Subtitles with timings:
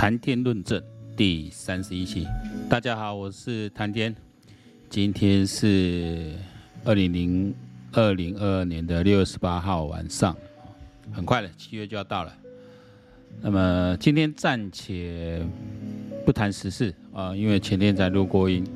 [0.00, 0.82] 谈天论证
[1.14, 2.26] 第三十一期，
[2.70, 4.16] 大家好，我是谈天，
[4.88, 6.32] 今天是
[6.84, 7.54] 二零零
[7.92, 10.34] 二零二二年的六月十八号晚上，
[11.12, 12.32] 很快了，七月就要到了。
[13.42, 15.46] 那么今天暂且
[16.24, 18.66] 不谈时事啊，因为前天才录过音，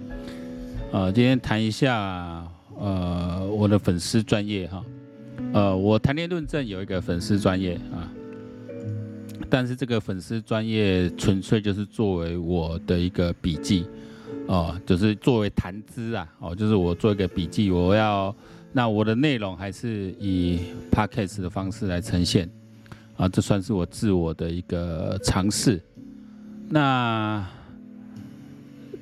[0.92, 2.46] 啊，今天谈一下
[2.78, 4.84] 呃我的粉丝专业哈，
[5.54, 8.12] 呃，我谈天论证有一个粉丝专业啊。
[9.54, 13.86] 但是这个粉丝专业纯粹就是作为我的一个笔记，
[14.48, 18.34] 哦，就是作为谈资啊，哦，就是我做一个笔记，我要
[18.72, 20.58] 那我的内容还是以
[20.90, 22.50] podcast 的方式来呈现，
[23.16, 25.80] 啊，这算是我自我的一个尝试。
[26.68, 27.46] 那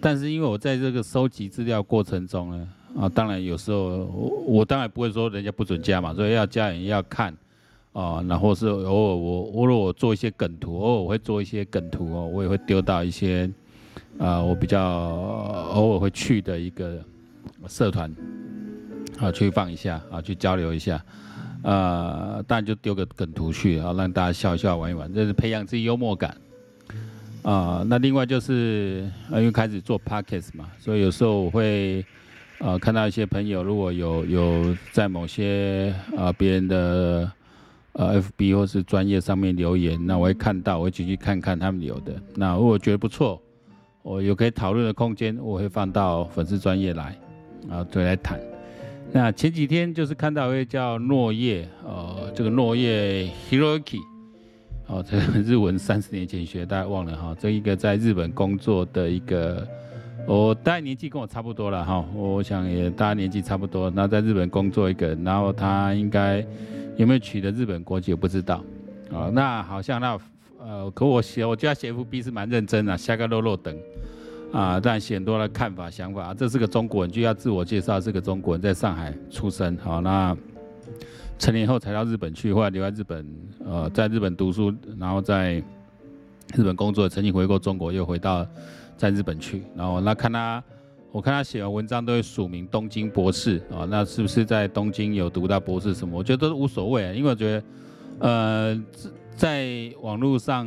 [0.03, 7.35] 但是因为我在这个收集资料过程中呢，啊，当然有时候我我当然不会说人家不准加嘛，所以要加人要看。
[7.93, 13.51] 啊，然后是偶尔我偶尔我做一些梗图，偶尔我会做一些梗图哦，我也会丢到一些
[14.19, 14.81] 啊、我比较
[15.75, 16.99] 偶尔会去的一个
[17.67, 18.15] 社团
[19.19, 21.03] 啊去放一下啊去交流一下，
[21.63, 26.37] 呃当然就丢个梗图去啊让大家笑一笑玩一玩，这是培养自己幽默感
[27.43, 27.85] 啊。
[27.87, 32.05] 那另外就是因为开始做 podcast 嘛，所以有时候我会
[32.59, 37.31] 呃看到一些朋友如果有有在某些啊别人的。
[37.95, 42.15] 呃，FB 或是专业上面留言，那我会看到，我会继续看看他们留的。
[42.35, 43.41] 那如果觉得不错，
[44.03, 47.17] 我有可以讨论的空间，我会放到粉丝专业来，
[47.71, 48.41] 啊，对，来谈。
[49.13, 54.01] 那前几天就是看到一位叫诺叶，呃，这个诺叶 Hiroki，
[54.87, 59.69] 哦，这个日文三十年前学，大家忘了哈，这一个在日本工作的一个，
[60.27, 66.45] 我大概年纪跟我差不多了哈，我想也大家年纪差不多，那在日本工作一个，然后他应该。
[66.99, 68.13] 有没有取得日本国籍？
[68.13, 68.63] 我不知道，
[69.11, 70.17] 啊，那好像那
[70.61, 73.75] 呃，可我写，我觉得写 FB 是蛮认真的，下个落落等，
[74.53, 76.35] 啊，但写很多的看法想法。
[76.35, 80.37] 这是个中国人，就要自我介绍，是个中国人，在上海出生，好，那
[81.39, 83.27] 成年后才到日本去，后来留在日本，
[83.65, 85.55] 呃，在日本读书，然后在
[86.55, 88.47] 日本工作，曾经回过中国，又回到
[89.03, 90.63] 在日本去，然后那看他。
[91.11, 96.17] 我看他写完文章都会署名东京博士啊，那是不是在东京有读到博士什么？
[96.17, 97.65] 我觉得都无所谓，因为我觉得，
[98.21, 98.85] 呃，
[99.37, 100.67] 在网络上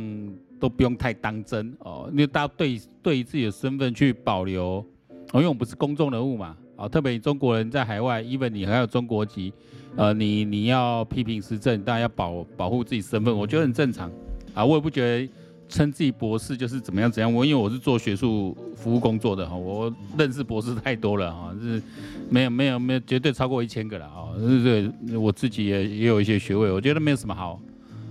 [0.60, 4.86] 都不用太当真哦，因为大家对对自己的身份去保留，
[5.32, 9.52] 哦，因为我们不是公众人物嘛，啊，特别中国人在海外，even 你还有中国籍，
[9.96, 14.08] 呃，你你要批评时政，当然要保保护自己身份，我觉得很正常，
[14.54, 15.32] 啊，我也不觉得。
[15.68, 21.82] 称自己博士就是怎么样怎样，我因为我是做学术服务工作的哈，我认识博士太多了哈，是
[22.30, 27.60] 没有没有没有绝对超过一千个了啊，对对，我自己也也有一些学位，我觉得没有什么好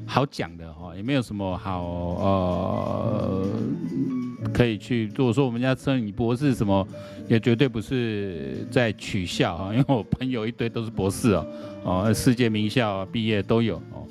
[0.05, 1.83] 好讲的哈，也没有什么好
[2.19, 3.47] 呃
[4.53, 6.87] 可以去，如果说我们家称你博士什么，
[7.27, 11.47] 也绝对不是在取笑哈，因为我朋友一堆都是博士哦，
[11.83, 14.05] 哦，世界名校毕业都有哦。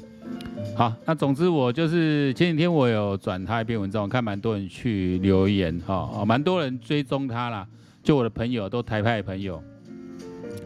[0.77, 7.67] 好，那总之我就是前几天我有转他一篇文章，我看蛮多人去留言哈，哦，蛮多人追踪他啦，
[8.03, 9.63] 就我的朋友都台派朋友，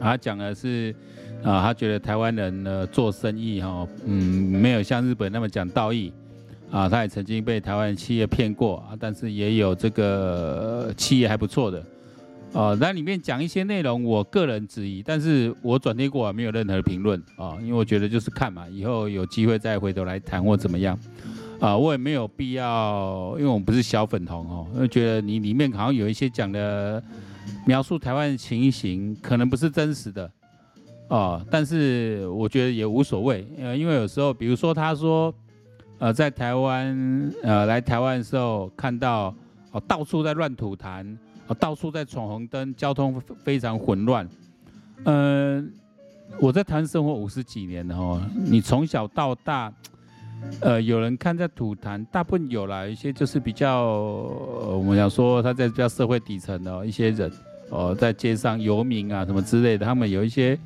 [0.01, 0.95] 他讲的是
[1.43, 6.11] 啊，他觉得台湾人呢做生意哈，嗯，没有像日本那么讲道义，
[6.71, 11.85] 啊，他也曾经被台湾企业骗过啊，但是也有这个企业还不错的。
[12.53, 20.99] 哦，那里面讲一些内容，我个人质疑，但是我转贴过啊，没有任何评论啊，因为我觉得就是看嘛，以后有机会再回头来谈或怎么样，
[21.61, 27.01] 啊，我也没有必要，因为我们不是小粉红哦，因为觉得你里面好像有一些讲的
[27.67, 30.29] 描述台湾的情形，可能不是真实的，
[31.09, 35.33] 啊，但是我觉得也无所谓，呃，因为有时候，比如说他说，
[35.99, 39.33] 呃，在台湾，呃，来台湾的时候看到
[39.71, 41.17] 哦，到处在乱吐痰。
[41.55, 44.29] 到处在闯红灯，交通非常混乱。
[45.05, 45.73] 嗯、
[46.41, 49.73] 我在台湾生活五十几年了哦，你从小到大，
[50.61, 57.31] 呃，有人看在吐痰，大部分有啦，一些就是比较，我们想说他在比较社会底层的一些人，
[57.71, 60.59] 哦、呃，在街上游民啊什么之类的，他们有一些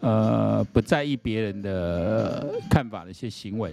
[0.00, 3.72] 呃不在意别人的看法的一些行为。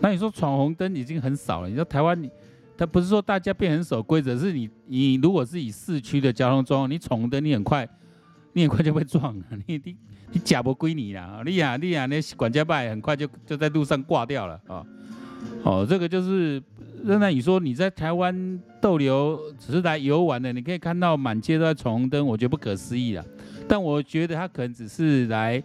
[0.00, 2.30] 那你说闯红灯已经很少了，你说台湾。
[2.78, 7.86] 他不是说大家变很守规则，是你你如果是以市区的交通状况，你闯红灯你很快，
[8.52, 9.96] 你很快就被撞了，你你
[10.30, 14.86] 你假不归你了，你呀你呀那管家拜很快就就在路上挂掉了啊，
[15.64, 16.62] 哦这个就是
[17.04, 23.24] 任，那你说你在台湾逗留只是来游玩的，你可以看到满街都在闯红灯，我觉得不可思议了，
[23.66, 25.60] 但我觉得他可能只是来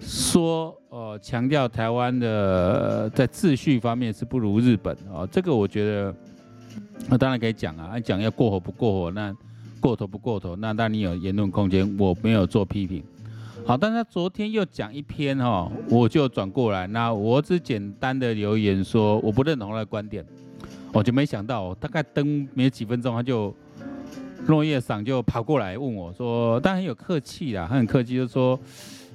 [0.00, 6.14] 说呃强调台湾的、在秩序方面是不如日本啊、哦，这个我觉得
[7.08, 9.34] 那当然可以讲啊，讲要过火不过火，那
[9.80, 13.02] 过头不过头，那当然你有言论空间，我没有做批评。
[13.66, 20.24] 好，但他昨天又讲一篇哈、哦，我就转过来，那我只简单的留言说我不认同他的观点，
[20.92, 23.54] 我就没想到大概登没几分钟他就
[24.46, 28.58] 落叶桑就跑过来问我说，但很有客气啦，他很客气就说。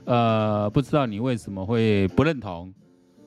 [0.10, 2.74] 呃，不知道你为什么会不认同，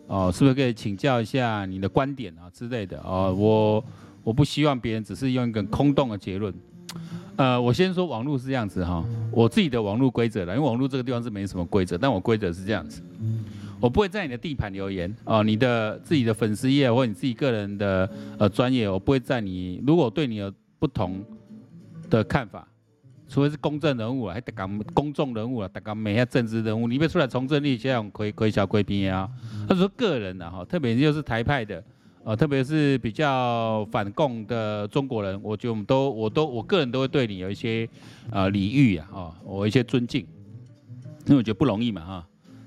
[0.08, 3.84] 哦，是不是可以请教一下你的观点啊之类的哦，我
[4.25, 6.52] 我不希望别人只是用一个空洞的结论。
[7.37, 13.00] 呃，我先说网络是这样子哈、我自己的网络规则了，因为网络这个地方是没什么规则，但我规则是这样子，
[13.78, 21.25] 我不会在你的地盘留言哦，你的自己的粉丝页或你自己个人的呃专业，我不会在你如果对你有不同
[22.11, 22.67] 的看法。
[23.32, 29.26] 除非是公正人物啊，还得讲公众人物啊，得讲每下政治人物，你别出来从政，你这样亏亏小贵宾啊。
[29.67, 31.82] 他说个人的哈，特别就是台派的，
[32.25, 37.88] 呃，特别是比较反共的中国人，我觉得我们都我都我个人都会对你有一些
[38.31, 40.26] 呃礼遇啊，哦，我一些尊敬，
[41.25, 42.26] 因为我觉得不容易嘛哈。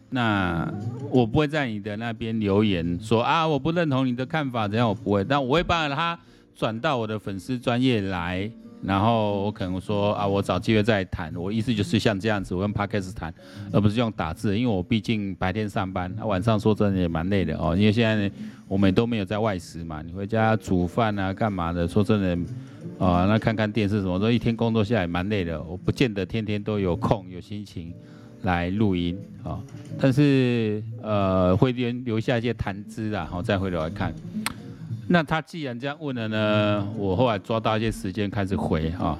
[0.09, 0.73] 那
[1.11, 6.17] 我不会在你的那边留言说啊，我不认同你的看法，怎样我不会，但我会把他
[6.55, 8.49] 转到我的粉丝专业来。
[8.83, 11.35] 然后我可能说啊，我找机会再谈。
[11.35, 13.33] 我意思就是像这样子，我用 Podcast 谈，
[13.71, 17.75] 而不是用打字，因为我毕竟白天上班，晚上说真的也蛮累的哦。
[17.75, 18.31] 因为现在
[18.67, 21.87] 我们都没有在外食嘛，你回家煮饭啊，干嘛的？
[21.87, 22.35] 说真的，
[23.03, 25.61] 啊，那看看电视什么，说一天工作下来蛮累的。
[25.63, 27.91] 我不见得天天都有空有心情
[28.43, 29.59] 来录音啊，
[29.99, 34.13] 但是呃，会留留下一些谈资啊，然后再回头来看。
[35.07, 39.19] 那他既然这样问了呢，我后来抓到一些时间开始回啊，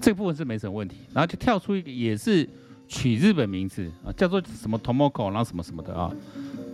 [0.00, 0.98] 这部分是没什么问题。
[1.12, 2.48] 然后就跳出一个也是
[2.86, 6.08] 取日本名字啊，叫做什么 Tomoko，然后什么什么的啊。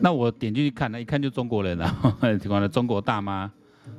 [0.01, 3.51] 那我点进去看，那一看就中国人啊， 喜欢的中国大妈，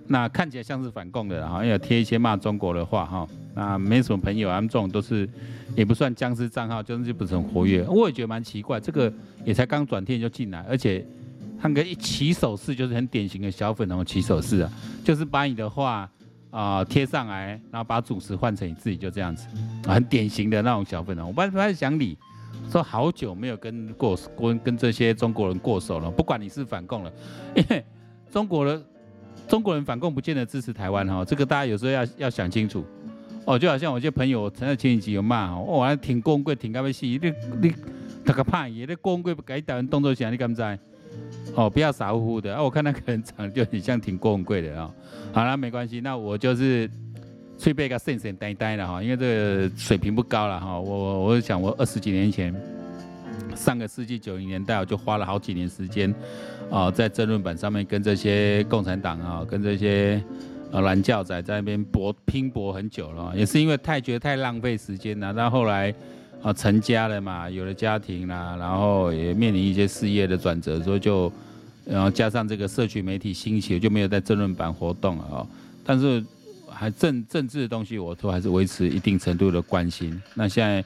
[0.07, 3.27] 那看起来像是反共的啊，要贴一些骂中国的话哈。
[3.55, 5.27] 那没什么朋友，他们这种都是
[5.75, 7.83] 也不算僵尸账号，就是不是很活跃。
[7.87, 9.11] 我也觉得蛮奇怪，这个
[9.43, 11.03] 也才刚转天就进来，而且。
[11.65, 14.71] 看个一起手式就是很典型的小粉红起手式啊，
[15.03, 16.07] 就是把你的话
[16.51, 19.47] 啊贴上来，然后把主持换成你自己，就这样子，
[19.87, 21.29] 很典型的那种小粉红。
[21.29, 22.15] 我本来不太想理，
[22.69, 27.11] 说好久没有跟过跟跟这些中国人过手了，不管你是反共了，
[27.55, 27.83] 因为
[28.29, 28.85] 中国人
[29.47, 32.85] 中国人反共不见得支持台湾哈，这个大家有时候要要想清楚
[33.43, 33.57] 哦。
[33.57, 37.19] 就好像我一些朋友曾在前几集有骂哦，我还挺光棍挺干咩事，你
[37.59, 37.73] 你
[38.23, 40.79] 他个怕嘢，你光棍不改台湾动作起来，你敢不知？
[41.55, 42.61] 哦，不要傻乎乎的啊！
[42.61, 44.91] 我看那个人长得就很像挺贵贵的啊。
[45.31, 46.89] 好了，没关系，那我就是
[47.57, 50.77] 吹背个神神呆呆的哈，因为这个水平不高了哈。
[50.77, 52.53] 我我我想我二十几年前，
[53.55, 56.13] 上个世纪九零年代，我就花了好几年时间
[56.69, 60.21] 啊，在争论板上面跟这些共产党啊，跟这些
[60.71, 65.95] 呃蓝教仔在那边搏拼搏很久了，也是因为太觉得太浪费时间了，到后来。
[66.45, 71.31] 啊，成家了嘛，有了家庭啦，然后也面临一些事业的转折，所以就，
[71.83, 75.47] 然后加上这个社区媒体兴起，就没有在争论版活动了啊。
[75.83, 76.23] 但是
[76.69, 80.21] 还政政治的东西，我都还是维持一定程度的关心。
[80.35, 80.85] 那现在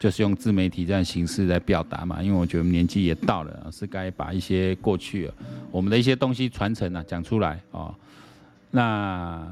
[0.00, 5.30] 就是用自媒体这样形式来表达嘛，因为我觉得年纪也到了，是该把一些过去
[5.70, 7.94] 我们的一些东西传承啊，讲出来啊。
[8.72, 9.46] 那。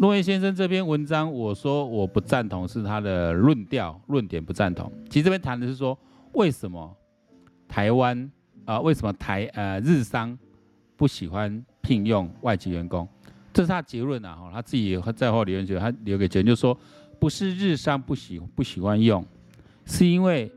[0.00, 4.90] 落叶先生这篇文章，我说我不赞同，是他的论调论点不赞同。
[5.10, 5.98] 其实这边谈的是说，
[6.32, 6.96] 为什么
[7.66, 8.30] 台湾
[8.64, 10.38] 啊、为什么台呃日商
[10.96, 13.08] 不喜欢聘用外籍员工？
[13.52, 16.78] 这是他结论啊，他自己在后留言觉他留给结论，就说
[17.18, 19.24] 不是日商不喜不喜欢用，
[19.84, 20.50] 是因为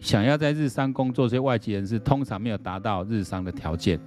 [0.00, 4.00] 想要在日商工作这些外籍人士通常没有达到日商的条件。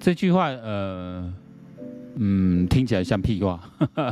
[0.00, 1.32] 这句话呃。
[2.18, 3.60] 嗯，听起来像屁话，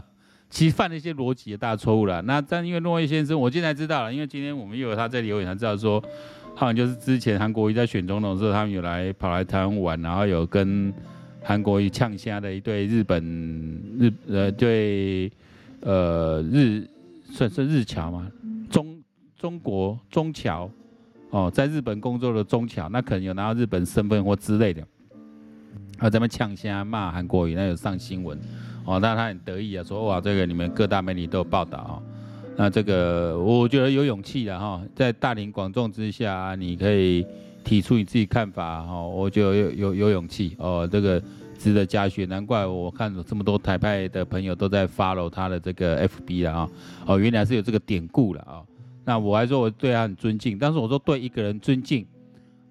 [0.51, 2.21] 其实犯了一些逻辑的大错误了。
[2.23, 6.03] 那但因为落叶先生，我现在知道了，因为今天我们又有他在留言，才知道说，
[6.55, 10.93] 好像就是之前韩国瑜在选总统的时候，他们有来跑来台湾玩，然后有跟
[11.43, 13.23] 韩国瑜呛虾的一对日本
[13.99, 15.33] 日呃对
[15.81, 16.87] 呃日
[17.31, 18.31] 算是日侨嘛，
[18.71, 19.03] 中
[19.37, 20.71] 中国中侨
[21.31, 24.87] 哦，在日本工作的中侨，那可能有拿到日本身份或之类的。
[25.99, 28.39] 啊，咱们呛声骂韩国语，那有上新闻，
[28.85, 31.79] 哦，那他很得意啊，说哇，这个你们各大媒体都有报道。
[31.79, 32.03] 啊，
[32.57, 37.27] 那这个我觉得有勇气的哈，在大庭广众之下，你可以
[37.63, 40.55] 提出你自己看法哈，我觉得有有有勇气。
[40.59, 41.23] 哦，这个
[41.59, 46.69] 值得嘉许，难怪我看这么多台派的朋友都在 follow 他的这个 FB 了啊，
[47.07, 48.63] 哦，原来是有这个典故了啊，
[49.05, 52.07] 那我还说我对他很尊敬，但是我说对一个人尊敬，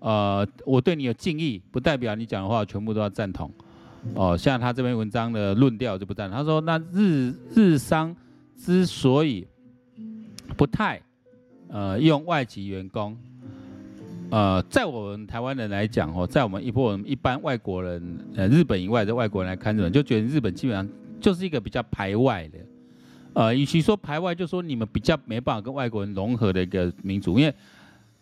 [0.03, 3.49] 呃，我对你有敬意，不代表你讲的话全部都要赞同。
[4.15, 6.37] 哦，像他这篇文章的论调就不赞同。
[6.37, 8.13] 他说，那日日商
[8.57, 9.47] 之所以
[10.57, 11.01] 不太
[11.69, 13.17] 呃用外籍员工，
[14.29, 20.85] 呃，在我们台湾人来讲哦，在我们一波人一般外国人，呃，日本以外的外国人来看，日本就觉得日本基本上
[21.21, 22.59] 就是一个比较排外的。
[23.35, 27.55] 呃，与其说排外，就说你们比较没办法跟外国人融合的一个民族，因为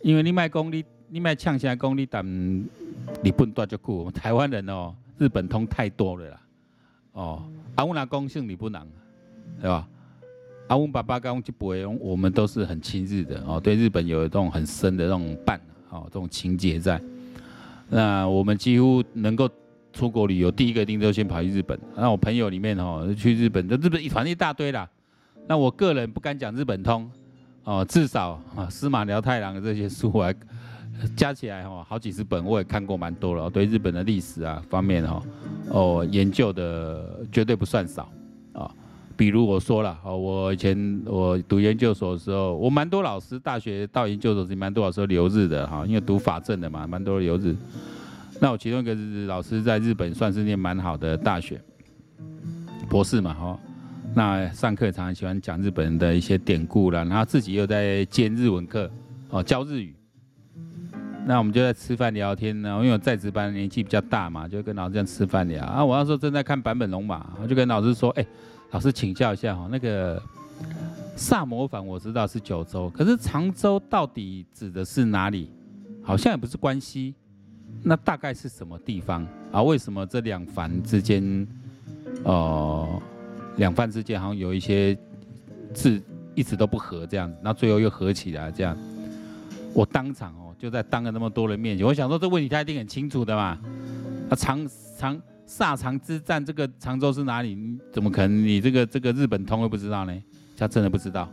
[0.03, 2.25] 因为你卖功力，你卖呛下功力，但
[3.21, 4.05] 你不能断就酷。
[4.05, 6.41] 我台湾人哦，日本通太多了啦。
[7.11, 7.43] 哦，
[7.75, 8.81] 阿乌拿公姓你不能，
[9.59, 9.85] 对吧？
[10.67, 17.01] 阿乌爸爸刚就不会，我们都是很亲日的哦，对日本有一种很深的这种伴，哦，这种情结在。
[17.89, 19.49] 那我们几乎能够。
[19.93, 21.77] 出国旅游，第一个一定都先跑去日本。
[21.97, 24.89] 那我朋友里面哦，去日本，就日本一团一大堆啦。
[25.49, 27.11] 那我个人不敢讲日本通，
[27.65, 30.33] 哦，至少啊，司马辽太郎的这些书我还
[31.15, 33.49] 加起来哦，好几十本我也看过蛮多了。
[33.49, 35.23] 对日本的历史啊方面哈，
[35.69, 38.11] 哦，研究的绝对不算少
[38.53, 38.69] 啊。
[39.17, 47.55] 比如我说了，哦，我以前我读研究所的时候，我蛮多老师，大学到研究所是蛮多老师留日的哈，因为读法政的嘛，蛮多留日。
[48.39, 48.95] 那我其中一个
[49.27, 51.61] 老师在日本算是念蛮好的大学，
[52.89, 53.59] 博士嘛，哈。
[54.13, 58.89] 那上课常常喜欢讲日本人的一些典故啦，然后自己又在兼日文课，
[59.29, 59.95] 哦，教日语。
[61.25, 65.63] 那我们就在吃饭聊天呢，因为我在职班年纪比较大嘛，就跟老师这样吃饭聊。
[65.63, 68.25] 啊，我那时候正在看坂本龙马，我就跟老师说，哎，
[68.71, 70.21] 老师请教一下哈，那个
[71.15, 75.49] 萨摩藩我知道是九州，可是长州到底指的是哪里？
[76.03, 77.13] 好像也不是关西。
[77.83, 79.61] 那大概是什么地方啊？
[79.61, 81.47] 为什么这两藩之间，
[82.23, 83.01] 呃，
[83.57, 84.97] 两藩之间好像有一些
[85.73, 86.01] 字
[86.35, 88.77] 一直都不合这样，那最后又合起来这样？
[89.73, 93.59] 我当场哦，就在当着那么多人面前，我想说这问题他一定很清楚的嘛。
[94.29, 97.57] 啊，长长萨长之战，这个常州是哪里？
[97.91, 100.23] 怎么可能你这个这个日本通会不知道呢？
[100.57, 101.27] 他真的不知道，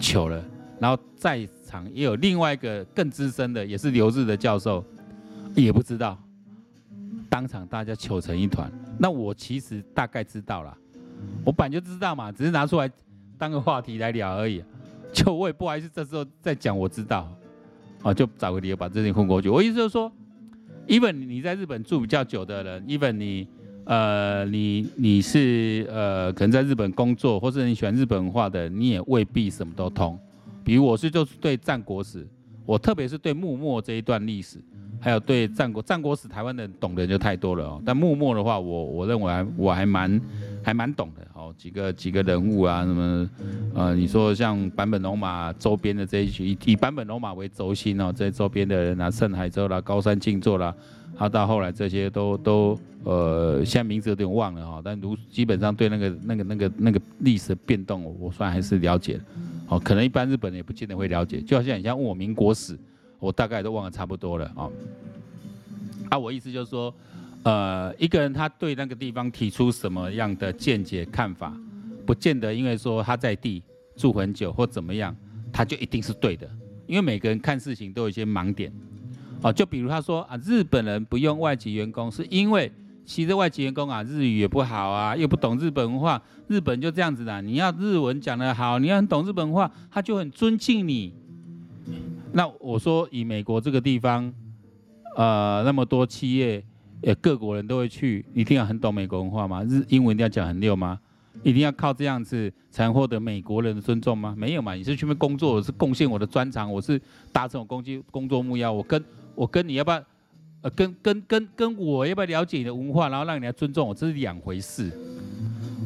[0.00, 0.42] 糗了。
[0.78, 4.84] 然后在场也有另外一个更资深的，也是留日的教授。
[5.54, 6.18] 也不知道，
[7.30, 8.70] 当场大家糗成一团。
[8.98, 10.76] 那我其实大概知道了，
[11.46, 12.90] 我本就知道嘛，只是拿出来
[13.38, 14.62] 当个话题来聊而已。
[15.14, 17.30] 就我也不好意思这时候再讲我知道，
[18.02, 19.48] 啊，就找个理由把这件混过去。
[19.48, 20.10] 我意思就是说
[20.86, 23.48] ，even 你在日本住比较久的人，even 你
[23.84, 30.18] 呃你你是呃可能在日本工作，或者你喜欢日本文化的，你也未必什么都通。
[30.64, 32.26] 比如我是就是对战国史，
[32.64, 34.62] 我特别是对幕末这一段历史。
[34.98, 37.82] 还有对战国战国史，台湾的人懂的人就太多了哦。
[37.84, 40.10] 但幕末的话，我我认为还我还蛮
[40.66, 41.54] 还蛮懂的哦。
[41.56, 43.30] 几个几个人物啊，什么
[43.72, 50.74] 呃，你说像坂本龙马周边的这一群，以坂本龙马为轴心哦，这些周边的人啊，盛海洲啦、高山静坐啦，
[51.16, 54.82] 他到后来这些都都呃，现在名字有点忘了哈。
[54.84, 59.20] 但如基本上对那个那个那个那个历史的变动，我算还是了解
[59.68, 59.78] 哦。
[59.78, 62.76] 可能一般日本人也不见得会了解，就好像你像问我民国史。
[63.18, 64.68] 我大概都忘了差不多了啊。
[66.10, 66.94] 啊，我意思就是说，
[67.46, 71.56] 呃，一个人他对那个地方提出什么样的见解看法，
[72.04, 73.62] 不见得因为说他在地
[73.94, 75.14] 住很久或怎么样，
[75.52, 76.50] 他就一定是对的。
[76.88, 78.72] 因为每个人看事情都有一些盲点。
[79.42, 82.68] 哦，就比如他说啊，日本人不用外籍员工，是因为
[83.04, 87.40] 其实外籍员工啊，日语也不好啊，又不懂日本文化，日本就这样子的。
[87.42, 91.14] 你要日文讲得好，你要很懂日本文化，他就很尊敬你。
[92.32, 94.34] 那我说，以美国这个地方，
[95.16, 96.64] 呃，那么多企业，
[97.02, 99.62] 呃，各国人都会去，一定要很懂美国文化吗？
[99.64, 100.98] 日英文一定要讲很溜吗？
[101.42, 104.34] 一定要靠这样子才能获得美国人的尊重吗？
[104.36, 107.00] 没有嘛，你是去那边工作，我是贡献我的专长，我是
[107.30, 110.02] 达成我工作工作目标，我跟我跟你要不要，
[110.62, 114.90] 呃，跟跟跟跟我要不要了解你的文化，然后让你来尊重我，这是两回事。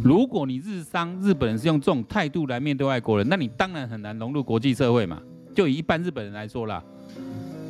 [0.02, 5.20] 如果你日商日本人是用这种态度来面对外国人，那你当然很难融入国际社会嘛。
[5.52, 6.82] 就以一般日本人来说啦，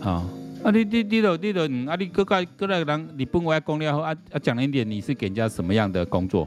[0.02, 0.28] 啊，
[0.62, 6.47] 啊你你你都你都嗯啊你各个各个人你本来讲了后啊啊讲了一点你是给人家什么样的工作，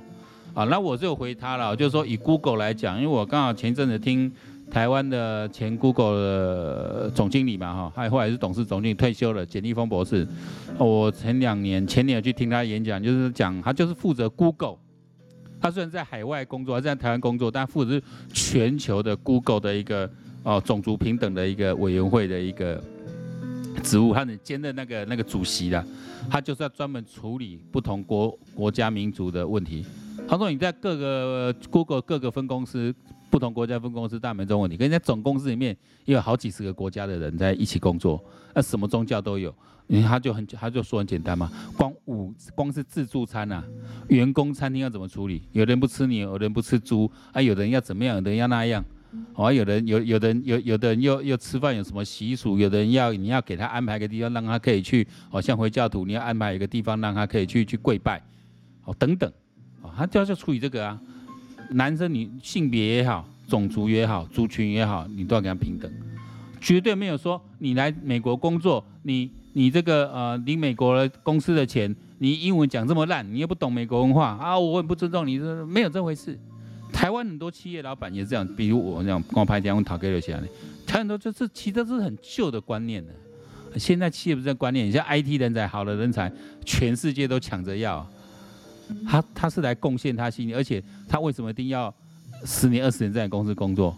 [0.53, 4.32] 啊那我就回他了，就是说以 Google 来讲，因为我刚好前阵子听
[4.70, 10.27] 台湾的前 Google 的总经理嘛哈，还后来是董事总经理退休了简立峰博士，
[10.77, 14.77] 我前两年前年去听他演讲，就是讲他就是负责 Google，
[15.60, 20.08] 他虽然在海外工作，还是在台湾工作，但负责是全球的 Google 的一个。
[20.46, 22.84] 哦，种族平等的一个委员会的一个
[23.82, 25.86] 职务，他能兼任那个那个主席的，
[26.30, 29.86] 他就是要专门处理不同国国家民族的问题。
[30.27, 32.94] 他说你在各个 Google 各个分公司
[33.30, 35.75] 不同国家分公司大门中问题，可是在总公司里面
[36.06, 39.53] 也有好几十个国家的人在一起工作，那什么宗教都有。
[39.88, 43.62] 因为他就很他就说很简单嘛，光五光是自助餐呐、
[44.08, 45.44] 员工餐厅要怎么处理？
[45.51, 48.82] 有人不吃牛，有人不吃猪，啊，有的人要怎么样，有的人要那样，
[49.36, 52.58] 哦，有人有有的人有有的人又又吃饭有什么习俗？
[52.58, 58.22] 有的人要你要给他安排个地方，让他可以去，哦，像回教徒你要安排一个地方让他可以去去跪拜，
[58.86, 59.32] 哦，等等，
[59.82, 61.00] 哦，他就要去处理这个啊，
[61.72, 65.91] 男生女性别也好，种族也好，族群也好，你都要给他平等，
[66.62, 69.32] 绝对没有说你来美国工作你。
[69.55, 76.39] 你这个呃，领美国的公司的钱，你英文讲这么烂，你又不懂美国文化啊，我很不尊重你，没有这回事。
[76.93, 80.47] 台湾很多企业老板也是这样，比如我这样光拍电话讨给了钱的，
[80.85, 83.12] 台湾很多就是其实是很旧的观念的。
[83.77, 86.31] 现在企业不是这观念，像 IT 人才，好的人才，
[86.63, 88.07] 全世界都抢着要。
[89.07, 91.93] 他他是来贡献他心里，而且他为什么一定要
[92.45, 93.97] 十年二十年在公司工作？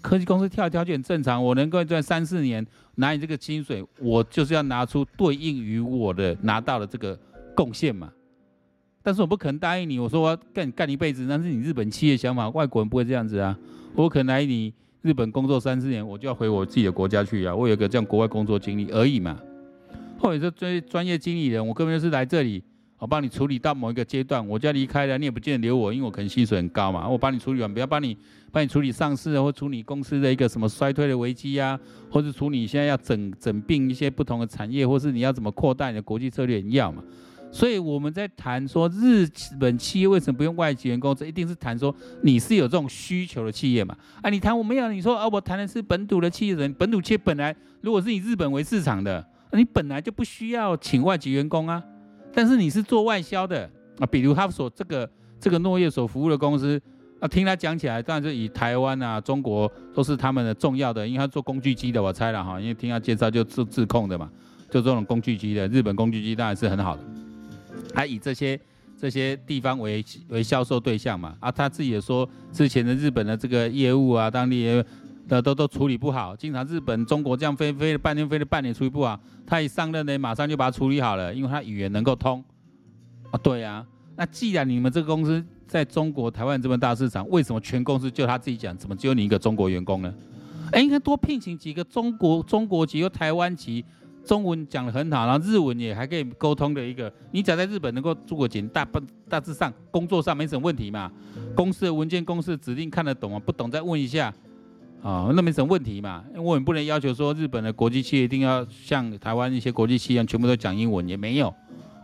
[0.00, 7.18] 科技公司跳一跳就很正常，我能够赚三四年拿你这个薪水，我就是要拿出对应于我的拿到的这个
[7.56, 8.12] 贡献嘛。
[9.06, 13.56] 但是我不可能答应你，我说我要干干一辈子，那是你日本企业想法，外国人不会这样子啊。
[13.94, 17.54] 我可能来你日本工作三四年，我就要回我自己的国家去啊。
[17.54, 19.38] 我有个这样国外工作经历而已嘛。
[20.18, 22.60] 或者说专专业经理人，我根本就是来这里。
[22.98, 27.08] 我帮你处理到某一个阶段，我就要离开了，你也不见得留我，因为我可能薪水很高嘛。
[27.08, 28.16] 我帮你处理完，不要帮你
[28.50, 31.78] 帮你处理上市啊或处理公司的一个什么衰退的危机啊，
[32.10, 37.04] 或者处理现在要整整并一些不同的产业，或是你要怎么扩大你的国际策略，你要嘛。
[37.56, 39.26] 所以我们在谈说日
[39.58, 43.96] 本企业为什么不用外籍员工，这一定是谈说你是有这种需求的企业嘛。
[44.20, 51.82] 啊，你谈我没有，你说啊，我谈的是本土的企业人，本土企业本来如果是以日本为市场的，你本来就不需要请外籍员工啊。
[52.30, 53.70] 但是你是做外销的
[54.00, 55.08] 啊，比如他所这个
[55.40, 56.78] 这个诺业所服务的公司
[57.20, 64.30] 啊，听他讲起来，当然是以台湾啊、中国都是他们的重要的，因为他做工具机的，我猜了哈，因为听他介绍就做自控的嘛，
[64.68, 67.02] 就这种工具机的，日本工具机当然是很好的，
[67.94, 68.58] 还以这些
[68.98, 74.84] 这些地方为为销售对象嘛，啊，他自己也说之前的日本的这个业务啊，当地。
[75.28, 79.18] 的都都处理不好，经常日本、中国这样飞飞了半天，飞了半年处理不好。
[79.44, 82.44] 他一上任呢，马上就把它处理好了，因为他语言能够通。
[83.32, 90.14] 啊，对啊，那既然你们这个公司在中国台湾这么大市场，为什么全公司就他自己讲，怎么只有你一个中国员工呢？
[90.70, 93.84] 哎，应该多聘请几个中国中国籍或台湾籍，
[94.26, 97.12] 中文讲得很好，然后日文也还可以沟通的一个。
[97.30, 101.10] 你只要在日本能够住个几年，大不大致上工作上没什么问题嘛。
[101.54, 104.34] 公司的文件、公司的指令看得懂啊，不懂再问一下。
[105.02, 111.48] 啊、哦，那没什么问题嘛，因为我们不能要求说日本的国际企业一定要像台湾一些国际企业一样全部都讲英文，也没有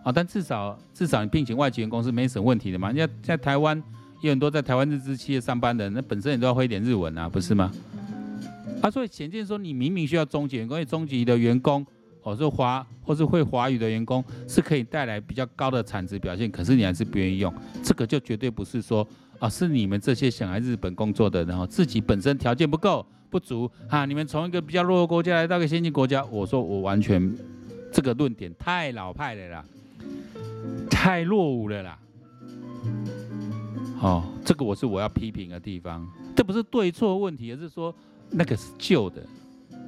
[0.04, 0.12] 啊。
[0.12, 2.92] 但至少至少你聘请外籍员工是没什么问题的嘛。
[2.92, 3.82] 人家在台湾
[4.20, 7.72] 有很多在台湾日资企业上班的人，那本身也都要会一点日文啊，不是吗？
[8.82, 11.84] 啊，所以显见说你明明需要中级员工，因为中级的员工，
[12.22, 19.06] 或是华或是会华语的员工是可以带来比较高的产值表现，可是你还是不愿意用，这个就绝对不是说。
[19.38, 24.04] 啊，是你们这些想来日本工作的，然后自己本身条件不够不足啊！
[24.04, 27.36] 你们从一个比较弱的国家来到一个先进国家，我说我完全
[27.92, 29.64] 这个论点太老派了啦，
[30.88, 31.98] 太落伍了啦。
[34.00, 37.92] 哦，这个我是我要批评的地方，这不是对错问题，而是说
[38.30, 39.26] 那个是旧的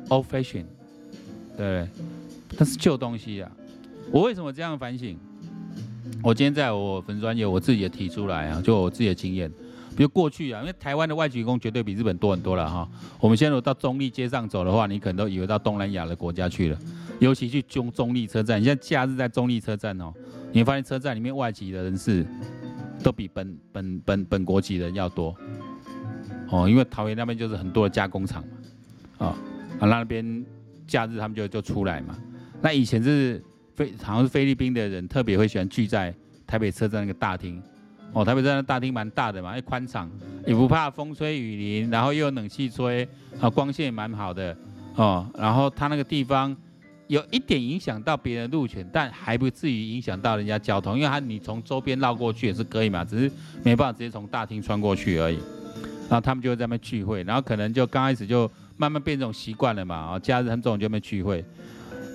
[0.09, 0.65] ，old fashion，
[1.57, 1.87] 对？
[2.57, 3.51] 但是旧东西啊。
[4.11, 5.17] 我为什么这样反省？
[6.23, 9.51] 我今天在我粉专业，我自己也提出来啊，就我自己的经验，
[9.97, 12.89] 比如过去啊，因为台湾的外籍工绝对比日本多很多了哈。
[13.21, 16.79] 我们现在如果到中立街上走的话，你可能都以为到东南亚的国家去了，
[17.19, 20.13] 尤其去中中立车站，你现在假日在中立车站哦，
[20.53, 22.25] 你会发现车站里面外籍的人士
[23.03, 25.35] 都比本本本本国籍人要多
[26.51, 28.43] 哦，因为桃园那边就是很多的加工厂
[29.19, 29.37] 嘛，啊
[29.81, 30.45] 啊，那边
[30.87, 32.17] 假日他们就就出来嘛，
[32.65, 33.45] 那以前是。
[33.77, 36.15] 菲好像是菲律宾的人特别会喜欢聚在
[36.47, 37.61] 台北车站那个大厅，
[38.13, 40.09] 哦，台北车站的大厅蛮大的嘛，又宽敞，
[40.47, 43.03] 也不怕风吹雨淋，然后又有冷气吹，
[43.41, 44.57] 啊，光线也蛮好的，
[44.95, 46.57] 哦，然后他那个地方
[47.09, 53.29] 有一点影响到别人路权，但还不至于影响到人家交通，因为他你从周边绕过去也是可以嘛，只是
[53.65, 55.41] 没办法直接从大厅穿过去而已。
[56.09, 61.45] 然后他们就会在那边聚会，然后可能就刚开始就慢慢变这种习惯了嘛，啊，假日他们这种就在那边聚会。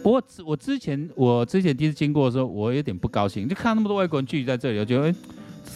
[0.02, 5.16] 不过我之前我之前第一次经过的时候，我有点不高兴，就看那么多外国人聚集在这里，我觉得哎，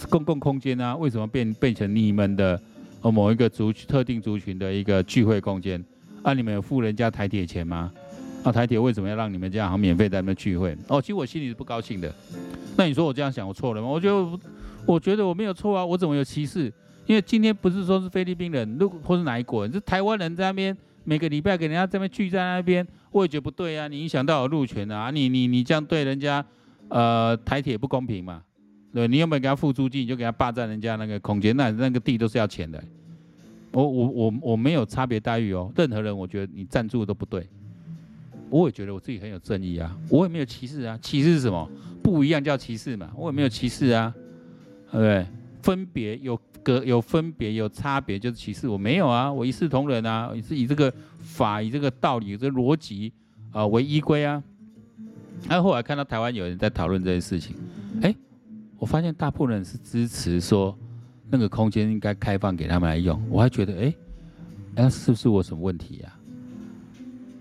[0.10, 2.60] 公共空间啊，为什么变变成你们的
[3.02, 5.84] 哦某一个族群特定族群的一个聚会空间？
[6.22, 7.92] 啊，你们有付人家台铁钱吗？
[8.44, 10.76] 啊，台铁为什么要让你们这样好免费在那边聚会？
[10.88, 12.14] 哦，其实我心里是不高兴的。
[12.78, 13.88] 那你说我这样想我错了吗？
[13.88, 14.40] 我觉得
[14.86, 16.72] 我觉得我没有错啊，我怎么有歧视？
[17.06, 26.44] 因为今天不是说是菲律宾人，如果或是哪一国人，是台湾人在那边每个礼拜给人家这边聚在那边，我也觉不对啊，你影响到我路权啊，你你你这样对人家，
[26.90, 28.42] 呃，台铁不公平嘛，
[28.92, 32.84] 对，你有没有给他付租金，你就给他霸占人家那个空间，那那个地都是要钱的，
[33.72, 37.48] 我我我我没有差别待遇哦，任何人我觉得你赞助都不对，
[38.50, 41.70] 我也觉得我自己很有正义啊，我也没有歧视啊，歧视是什么？
[42.02, 44.14] 不一样叫歧视嘛，我也没有歧视啊，
[44.92, 45.28] 对不对？
[45.64, 53.12] 分别有隔有分别有差别就是歧视，我没有啊，我一视同仁啊，也是以这个法以这个道理这个逻辑
[53.52, 54.44] 啊为依归啊。
[55.48, 57.56] 然后后来看到台湾有人在讨论这件事情，
[58.02, 58.14] 哎，
[58.78, 60.78] 我发现大部分人是支持说
[61.30, 63.94] 那个空间应该开放给他们来用，我还觉得哎，
[64.76, 66.14] 那是不是我什么问题呀？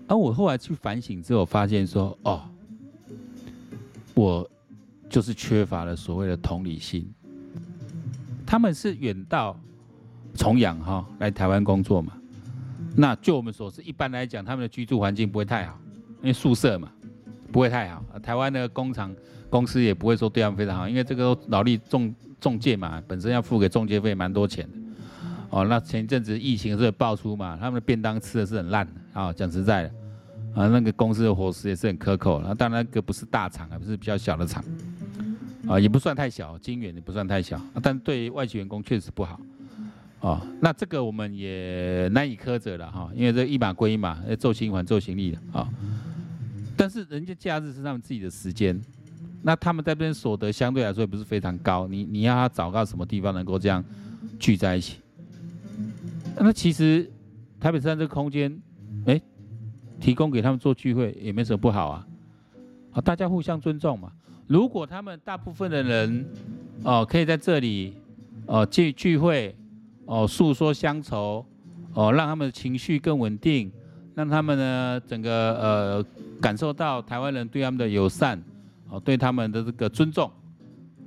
[0.07, 2.41] 而我后来去反省之后，发现说哦，
[4.13, 4.49] 我
[5.09, 7.05] 就是缺乏了所谓的同理心。
[8.53, 9.59] 他们是远道
[10.35, 12.13] 重阳哈来台湾工作嘛？
[12.95, 15.75] 那就我们所知，一般来讲，他们的居住环境不会太好，
[16.21, 16.87] 因为宿舍嘛，
[17.51, 18.05] 不会太好。
[18.21, 19.11] 台湾的工厂
[19.49, 24.77] 公司也不会说对他们非常好，因为这个劳力中中介嘛，本身要付给中介费蛮多钱的。
[25.49, 29.89] 哦，那前一阵子疫情是爆出嘛，他们的便当吃的是很烂的啊，讲实在的
[30.53, 32.39] 啊，那个公司的伙食也是很苛扣。
[32.39, 34.63] 那当然，那个不是大厂，而是比较小的厂。
[35.67, 39.39] 啊，也不算太小，金源也不算太小，但对外籍员工确实不好。
[40.19, 45.67] 啊，那这个我们也难以苛责了哈，因为这一码归一码，要做行还做行李的啊。
[46.77, 48.79] 但是人家假日是他们自己的时间，
[49.41, 53.83] 那他们在这边所得相对来说也不是非常高，你你要他找到什么地方能够这样
[54.39, 54.99] 聚在一起？
[56.37, 57.09] 那其实
[57.59, 58.57] 台北山这个空间，
[59.05, 59.21] 哎，
[59.99, 62.07] 提供给他们做聚会也没什么不好啊，
[62.93, 64.11] 啊，大家互相尊重嘛。
[64.47, 66.25] 如果他们大部分的人，
[66.83, 67.93] 哦，可以在这里，
[68.45, 69.55] 哦聚聚会，
[70.05, 71.45] 哦诉说乡愁，
[71.93, 73.71] 哦让他们的情绪更稳定，
[74.15, 76.05] 让他们呢整个呃
[76.41, 78.41] 感受到台湾人对他们的友善，
[78.89, 80.29] 哦对他们的这个尊重，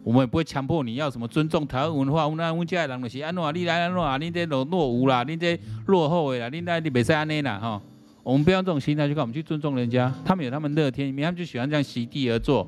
[0.03, 7.83] 我们也不会强迫你要什么尊重台湾文化，我们我们家人就是安怎，你来安怎，你这落落伍啦，你这落后的啦，你那你别再安尼啦哈，
[8.23, 12.67] 我们不要用这种心态去看，我们去尊重人家，他们有他们乐天一面，他们就喜欢这样席地而坐。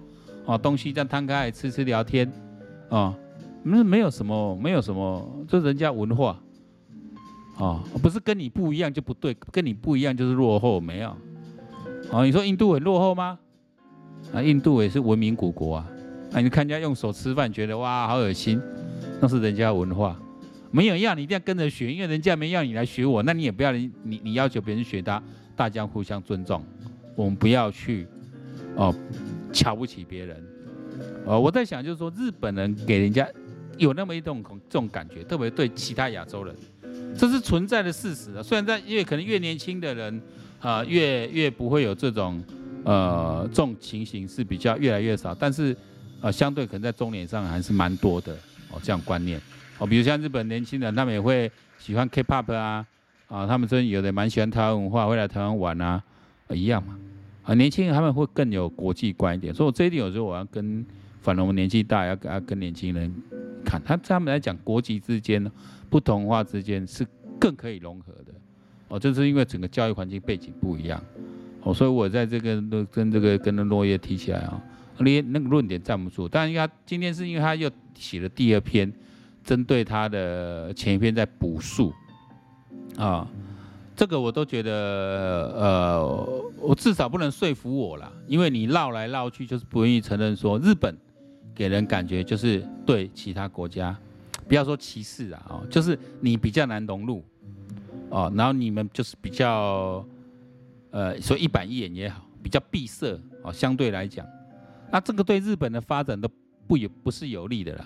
[0.49, 2.33] 哦，东西这样摊开来吃吃聊天，
[2.89, 3.15] 哦，
[3.63, 6.41] 没没有什么，没有什么，这人家文化，
[7.59, 11.15] 哦，不是跟你不一样就不对，跟你不一样就是落后，没有，
[12.11, 13.39] 哦，你说印度很落后吗？
[14.33, 15.91] 啊，印度也是文明古国啊，
[16.33, 18.59] 啊，你看人家用手吃饭，觉得哇好恶心，
[19.21, 20.19] 那是人家文化，
[20.71, 25.23] 没有要你一定要跟着学，因为人家没要你来学我，那你也不要你你你要求别人学他，
[25.55, 26.65] 大家互相尊重，
[27.15, 28.07] 我们不要去，
[28.77, 28.95] 哦。
[29.53, 30.47] 瞧不起别人，
[31.27, 33.27] 呃，我在想，就是说，日本人给人家
[33.77, 36.55] 有那么一种这种感觉，特别对其他亚洲人，
[37.17, 38.43] 这是存在的事实啊。
[38.43, 40.23] 虽然在越可能越年轻的人，
[40.61, 42.43] 啊，越越不会有这种，
[42.85, 45.77] 呃，这种情形是比较越来越少，但是，
[46.21, 48.33] 呃，相对可能在中年上还是蛮多的
[48.71, 49.41] 哦，这样观念
[49.79, 52.85] 哦，比如像日本年轻人，他们也会喜欢 K-pop 啊，
[53.29, 56.03] 啊，他们真有的蛮喜欢台湾文化，会来台湾玩啊，
[56.51, 56.99] 一样嘛。
[57.49, 60.85] 啊，年轻人他们会更有国际观一点，所以我这一点有时候我要跟，
[61.23, 63.11] 反正我们年纪大要要跟年轻人
[63.65, 65.51] 看，他他们来讲国籍之间、
[65.89, 67.07] 不同化之间是
[67.41, 68.35] 更可以融合的，
[68.89, 71.03] 哦，就是因为整个教育环境背景不一样，
[71.63, 72.61] 哦，所以我在这个
[72.93, 74.63] 跟这个跟那落叶提起来啊，
[74.99, 78.93] 那那个论点站不住，但因为他今天是因为他又写了第二篇，
[79.43, 81.95] 针对他的前一篇在补述，
[82.99, 83.27] 啊。
[83.99, 84.71] 这个我都觉得，
[85.57, 90.97] 呃，我至少不能说服我啦，因为你绕来绕去就是不愿意承认说日本
[91.53, 93.99] 给人感觉就是对其他国家，
[94.47, 97.25] 不要说歧视啊，哦，就是你比较难融入，
[98.11, 100.07] 哦，然后你们就是比较，
[100.93, 104.25] 呃，说一板一眼也好，比较闭塞，哦，相对来讲，
[104.93, 106.31] 那这个对日本的发展都
[106.69, 107.85] 不有不是有利的啦，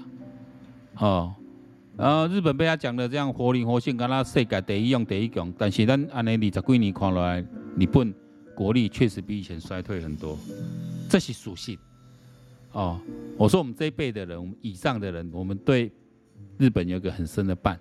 [0.98, 1.34] 哦。
[1.96, 7.44] 然后日本被他讲的这样活灵活现，跟他世界第一用第一强，但是咱按呢二十几年看来，
[7.78, 8.12] 日本
[8.54, 10.38] 国力确实比以前衰退很多，
[11.08, 11.78] 这是属性。
[12.72, 12.98] 哦，
[13.36, 15.92] 我说我们这一辈的人，我们以上的人，我们对
[16.56, 17.78] 日本有个很深的伴。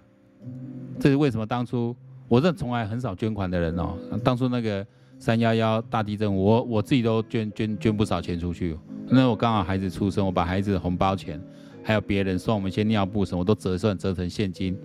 [1.00, 1.46] 这是为什么？
[1.46, 1.96] 当初
[2.28, 4.86] 我这从来很少捐款的人哦，当初那个
[5.20, 8.78] 三幺幺大地震，我我自己都捐捐捐不少钱出去。
[9.08, 11.42] 那我刚好孩子出生，我把孩子的红包钱。
[11.84, 14.78] 还有别人送我们一些尿布什么，都折算折成现金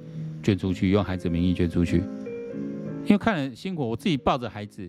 [0.43, 2.03] 捐出去，用孩子名义捐出去。
[3.05, 4.83] 因为看了辛苦，我自己抱着孩子，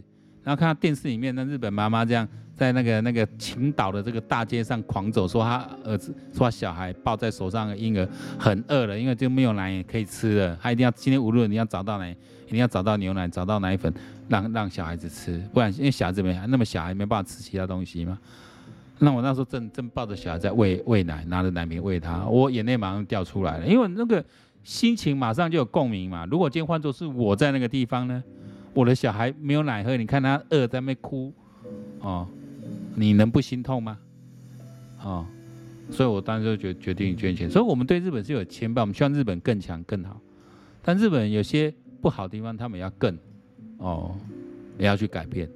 [0.44, 8.08] 然后看到电视里面那日本妈妈这样在那个那个青岛的这个大街上狂走，说他儿子说他小孩抱在手上的婴儿
[8.40, 12.10] 很饿了，因为就没有奶可以吃了，他一定要今天无论你要找到奶，
[12.48, 13.94] 一定要找到牛奶，找到奶粉，
[14.28, 18.18] 让让小孩子吃，不然因为小孩子没那么小孩没办法吃其他东西嘛。
[19.00, 24.24] 那我那时候正正抱着小孩在喂喂奶，拿着奶瓶喂他，我眼泪马上掉出来了，因为那个
[24.64, 26.26] 心情马上就有共鸣嘛。
[26.26, 28.24] 如果今天换作是我在那个地方呢，
[28.74, 31.32] 我的小孩没有奶喝，你看他饿在那边哭，
[32.00, 32.28] 哦，
[32.96, 34.00] 你能不心痛吗？
[35.04, 35.26] 哦，
[35.92, 37.48] 所以我当时就决决定捐钱。
[37.48, 40.20] 所以我们对日本是有牵绊，我们希望日本更强更好。
[40.82, 43.16] 但日本有些不好的地方，他们要更
[43.78, 44.16] 哦，
[44.80, 45.48] 也要去改变，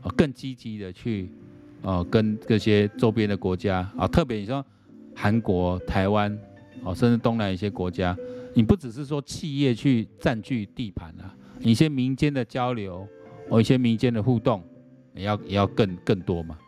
[0.00, 1.30] 哦，更积极的去。
[1.88, 4.62] 哦，跟这些周边的国家啊，特别你说
[5.16, 6.38] 韩国、台湾，
[6.82, 8.14] 哦，甚至东南一些国家，
[8.52, 13.08] 你不只是说企业去占据地盘啊，你一些民间的交流，
[13.48, 14.62] 哦，一些民间的互动，
[15.14, 16.58] 也要也要更更多嘛。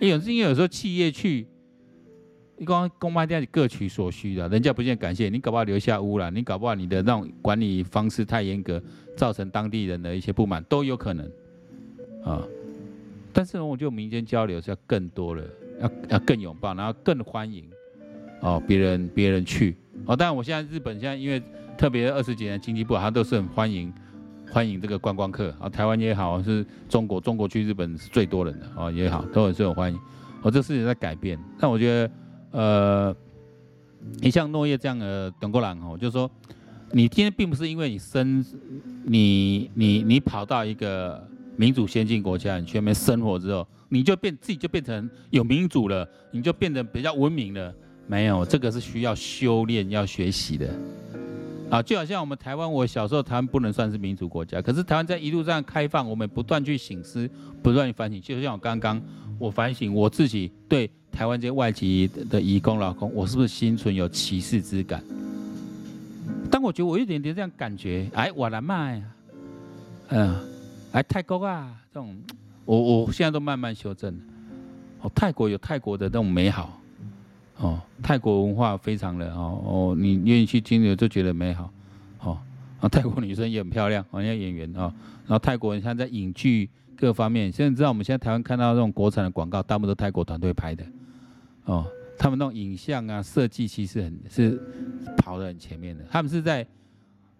[0.00, 1.46] 因为因为有时候企业去，
[2.56, 8.82] 你光公卖店各取所需的，人家不见感谢你，搞不好留下污染，你搞不好你的那种管理方式太严格，
[9.16, 11.30] 造成当地人的一些不满都有可能，
[12.24, 12.42] 啊。
[13.34, 15.42] 但是呢我觉得民间交流是要更多了，
[15.80, 17.68] 要要更拥抱，然后更欢迎
[18.40, 20.14] 哦，别人别人去哦。
[20.14, 21.42] 当然，我现在日本现在因为
[21.76, 23.92] 特别二十几年经济不好，他都是很欢迎
[24.52, 25.68] 欢迎这个观光客啊。
[25.68, 29.98] 台湾也好，是中国中国去日本是最多人的哦也好，都很受欢迎。
[30.42, 31.36] 哦，这事情在改变。
[31.58, 32.10] 但我觉得
[32.52, 33.16] 呃，
[34.20, 36.30] 你像诺叶这样的中国人哦，就是说
[36.92, 38.44] 你今天并不是因为你生
[39.02, 41.28] 你你你跑到一个。
[41.56, 47.72] 民主先进国家，你去那边生活之后，你就变自己就变成有民主了，你就变得比较文明了。
[48.06, 50.68] 没有，这个是需要修炼、要学习的。
[51.70, 57.28] 啊，就好像我们台湾，我小时候台湾不能算是民主国家，可是台湾在一路上开放，我们不断去省思，
[57.62, 58.20] 不断去反省。
[58.20, 59.00] 就像我刚刚
[59.38, 65.02] 我反省我自己对台湾这些外籍的移工劳工，我是不是心存有歧视之感？
[66.50, 69.04] 当我觉得我有点点这样感觉，哎，我来卖啊，
[70.08, 70.53] 嗯。
[70.94, 72.16] 来泰国啊，这种
[72.64, 74.16] 我我现在都慢慢修正。
[75.00, 76.80] 哦，泰国有泰国的那种美好，
[77.56, 81.68] 哦，泰国文化非常的哦哦，你愿意去经历就觉得美好，
[82.20, 82.38] 哦，
[82.80, 84.94] 啊，泰国女生也很漂亮，好像演员啊，
[85.26, 90.86] 然后泰国人现在在影剧各方面，现在你知道我们现在台湾看到这种国产的广告，大部分都泰国团队拍的，
[91.64, 91.84] 哦，
[92.16, 94.62] 他们那种影像啊设计其实很是
[95.16, 96.64] 跑得很前面的，他们是在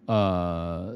[0.07, 0.93] 呃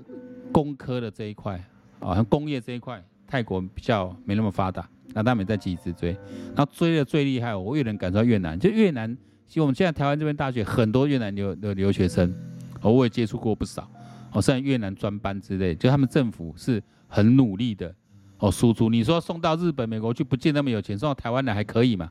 [0.52, 1.64] 工科的这一块。
[2.00, 6.12] 哦，像工业这一块，泰国比较没那么发达，那他们在积极追，
[6.56, 9.14] 然后追的最厉害，我越能感受到越南，就越南，
[9.48, 12.34] 其实我们现在台湾这边大学很多越南留的留学生，
[12.82, 13.90] 哦我也接触过不少，
[14.32, 17.94] 哦，像越南专班之类，就他们政府是很努力的，
[18.38, 18.90] 哦，输出。
[18.90, 22.10] 你说送到日本、美国去，不见那么有钱，送到台湾来还可以嘛？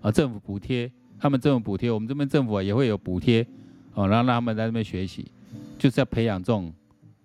[0.00, 3.46] 啊，政府补贴，他们政府补贴，我们这边政府也会有补贴，
[3.94, 5.30] 哦，然后让他们在那边学习，
[5.78, 6.72] 就是要培养这种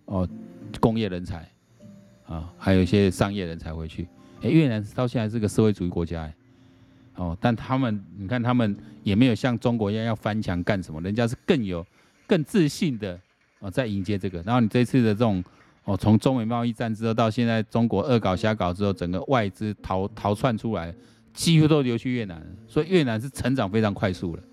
[0.06, 0.28] 哦
[0.80, 1.47] 工业人才。
[2.32, 4.08] 啊，还有一些商业人才回去。
[4.41, 6.34] 哎，越南到现在是个社会主义国家，哎，
[7.15, 11.86] 哦，但他们，你看他们也没有像中国一样要翻墙干什么，人家是更有、
[12.26, 13.20] 更自信的
[13.60, 14.41] 哦，在迎接这个。
[14.44, 15.44] 然后你这次的这种
[15.84, 20.96] 哦，从中美贸易战之后到现在中国恶搞瞎搞之后，整个外资逃逃窜出来，
[21.34, 24.44] 几乎都流去越南，所以越南是成长非常快速的。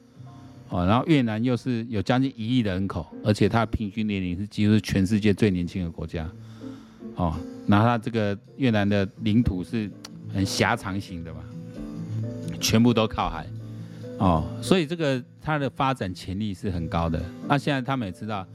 [0.70, 6.28] 哦，然后越南又是有将近一亿的人口，而且它平均年龄是几乎是全世界最年轻的国家。
[7.18, 7.36] 哦。
[7.66, 9.90] 那它这个越南的领土是
[10.32, 11.40] 很狭长型的嘛，
[12.58, 13.46] 全部都靠海，
[14.16, 17.22] 哦，所以这个它的发展潜力是很高的。
[17.46, 18.46] 那现在他们也知道，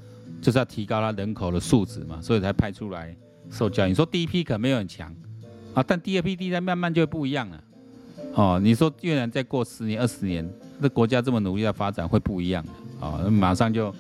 [0.42, 3.16] 就是要提高它人口的素质嘛，所以才派出来
[3.52, 3.90] 受教育。
[3.90, 5.16] 你说第一批可没有很强，
[5.76, 7.64] 啊，但第二批、第三慢慢就会不一样了。
[8.34, 10.44] 哦，你说越南再过十年、二十年，
[10.82, 13.94] 这国家这么努力的发展会不一样的，啊，哦，马上就，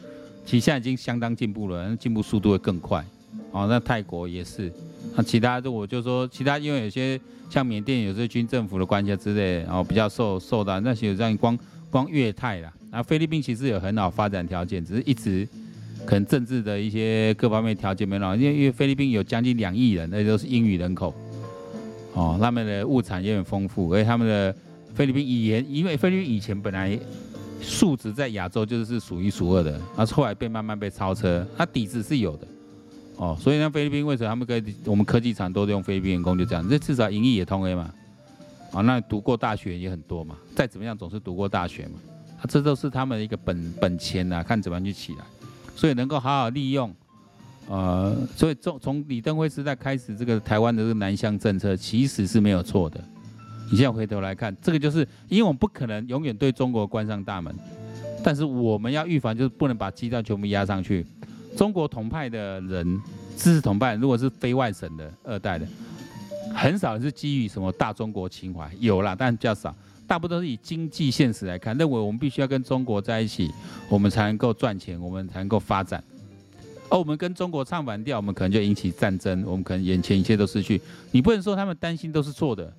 [0.43, 3.05] 其实现在已经相当进步了，进步速度会更快。
[3.53, 4.69] 哦，那泰国也是。
[5.15, 11.57] 那其他的我就说，其他因为有些像缅甸有些军政府的关系之类，然后比较受受到那些这样光
[11.91, 15.47] 光越泰啦，然后菲律宾其实有很好发展条件，只是一直
[16.03, 21.13] 可能政治的一些各方面条件没那么好，因为因为菲律宾有将近两亿人，那都是英语人口，
[22.13, 24.55] 哦，他们的物产也很丰富，而且他们的
[24.95, 26.97] 菲律宾语言，因为菲律宾以前本来
[27.61, 32.47] 素质在亚洲就是数一数二的，然后后来被慢慢被超车，它底子是有的。
[33.17, 37.93] 哦，所以呢，菲律宾为什么他们可以，我们科技厂都用菲律宾员工就这样，这至少英语也通 A 嘛，
[38.71, 41.99] 啊，那读过大学也很多嘛，再怎么样总是读过大学嘛，
[42.49, 45.19] 这都是他们的一个本本钱呐，看怎么样去起来，
[45.75, 46.93] 所以能够好好利用，
[47.69, 52.99] 呃，所以从从李登辉时代开始，这个台湾的这个南向政策其实是没有错的，
[53.71, 57.53] 你现在回头来看，这个就是因为我们不可能永远对中国关上大门，
[58.23, 61.05] 但是我们要预防，就是不能把鸡蛋全部压上去。
[61.55, 63.01] 中国同派的人，
[63.37, 65.67] 支持同派，如果是非外省的二代的，
[66.53, 69.75] 很少是基于什么大中国情怀，有啦，但比较少。
[70.05, 73.49] 大部分都是以经济现实来看，认为我们必须要跟中国在一起，
[73.87, 76.03] 我们才能够赚钱，我们才能够发展。
[76.89, 80.79] 而我们跟中国唱反调，我们可能就引起战争，我们可能眼前一切都失去。
[81.11, 82.71] 你不能说他们担心都是错的，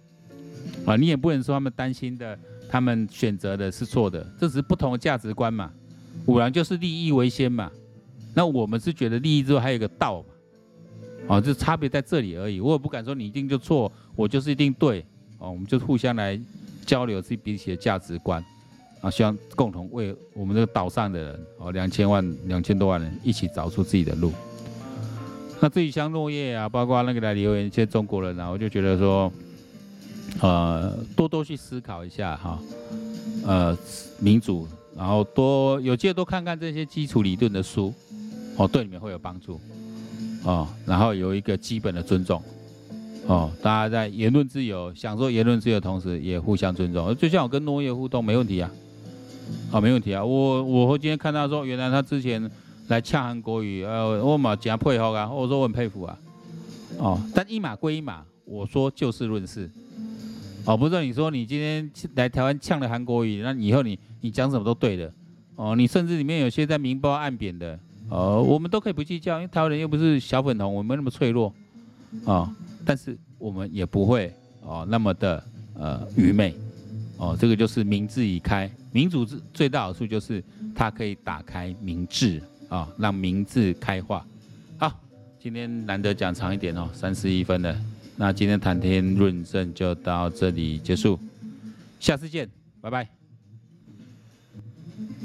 [0.84, 5.72] 啊，你也不能说他们担心的，他们选择的是错的，这只是不同的价值观嘛。
[6.26, 7.72] 五郎就是利益为先嘛，
[8.34, 10.20] 那我们是觉得利益之后还有一个道
[11.28, 12.60] 嘛，哦，这差别在这里而已。
[12.60, 15.04] 我也不敢说你一定就错，我就是一定对，
[15.38, 16.38] 哦，我们就互相来。
[16.86, 18.44] 交流自己彼此的价值观，
[19.00, 24.30] 啊，希望共同为我们这个岛上的人，哦，两千万、两千多万人一起找出自己的路。
[25.62, 29.32] 那至于像落叶啊，包括那个来留言一些中国人啊，我就觉得说，
[30.42, 32.60] 呃，多多去思考一下哈，
[33.46, 33.74] 呃，
[34.18, 37.94] 民主，然后多有机会多看看这些基础理论的书，
[38.56, 39.60] 哦，对你们会有帮助，
[40.44, 42.42] 哦，然后有一个基本的尊重。
[43.26, 47.16] 哦，大家在言论自由、享受言论自由的同时，也互相尊重。
[47.16, 48.70] 就像我跟诺叶互动，没问题啊，
[49.70, 50.22] 啊、哦，没问题啊。
[50.22, 52.50] 我我今天看到说，原来他之前
[52.88, 55.30] 来呛韩国语，呃，我嘛怎样配合啊？
[55.32, 56.18] 我说我很佩服啊。
[56.98, 59.70] 哦，但一码归一码，我说就事论事。
[60.66, 65.10] 哦，不是你说你今天来台湾呛了韩国语，那以后你你讲什么都对的。
[65.56, 71.48] 哦，你甚至里面有些在明报暗贬的，哦，我们都可以不计较，因为台湾人又不是小粉红，我们没那么脆弱，
[72.24, 72.54] 啊、哦。
[72.84, 75.42] 但是我们也不会哦那么的
[75.74, 76.54] 呃愚昧
[77.16, 84.24] 哦，这个就是民智已开，民主最最大好处就是它可以打开民智啊，让民智开化。
[84.76, 84.92] 好，
[85.40, 87.74] 今天难得讲长一点哦，三十一分了，
[88.16, 91.18] 那今天谈天论政就到这里结束，
[91.98, 92.46] 下次见，
[92.82, 93.23] 拜拜。